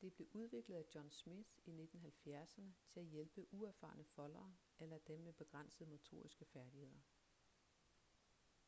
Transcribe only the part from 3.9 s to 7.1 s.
foldere eller dem med begrænsede motoriske færdigheder